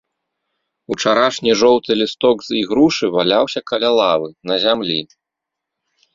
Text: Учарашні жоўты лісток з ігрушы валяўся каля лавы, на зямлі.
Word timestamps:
Учарашні 0.95 1.51
жоўты 1.61 1.91
лісток 2.01 2.37
з 2.47 2.57
ігрушы 2.61 3.05
валяўся 3.17 3.59
каля 3.75 3.89
лавы, 3.99 4.29
на 4.53 4.61
зямлі. 4.67 4.99